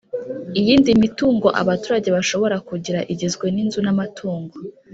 iyindi 0.59 0.89
mitungo 1.03 1.47
abaturage 1.61 2.09
bashobora 2.15 2.57
kugira 2.69 2.99
igizwe 3.13 3.45
n'inzu 3.55 3.79
n'amatungo. 3.85 4.55